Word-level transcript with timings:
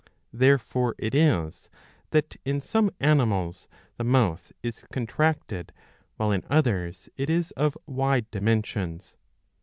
Therefore 0.33 0.95
it 0.97 1.13
is 1.13 1.69
that 2.09 2.35
in 2.43 2.59
some 2.59 2.89
animals 2.99 3.67
the 3.97 4.03
mouth 4.03 4.51
is 4.63 4.83
contracted, 4.91 5.71
while 6.17 6.31
in 6.31 6.43
others 6.49 7.07
it 7.17 7.29
is 7.29 7.51
of 7.51 7.77
wide 7.85 8.25
dimensions. 8.31 9.15